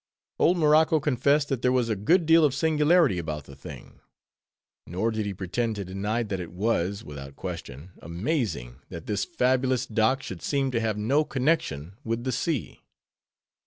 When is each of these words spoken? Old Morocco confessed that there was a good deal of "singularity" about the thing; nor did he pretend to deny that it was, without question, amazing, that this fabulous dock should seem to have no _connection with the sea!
Old 0.39 0.57
Morocco 0.57 0.99
confessed 0.99 1.47
that 1.49 1.61
there 1.61 1.71
was 1.71 1.87
a 1.87 1.95
good 1.95 2.25
deal 2.25 2.43
of 2.43 2.55
"singularity" 2.55 3.19
about 3.19 3.43
the 3.43 3.55
thing; 3.55 3.99
nor 4.87 5.11
did 5.11 5.27
he 5.27 5.33
pretend 5.35 5.75
to 5.75 5.85
deny 5.85 6.23
that 6.23 6.39
it 6.39 6.51
was, 6.51 7.03
without 7.03 7.35
question, 7.35 7.91
amazing, 8.01 8.77
that 8.89 9.05
this 9.05 9.25
fabulous 9.25 9.85
dock 9.85 10.23
should 10.23 10.41
seem 10.41 10.71
to 10.71 10.79
have 10.81 10.97
no 10.97 11.23
_connection 11.23 11.91
with 12.03 12.23
the 12.23 12.31
sea! 12.31 12.81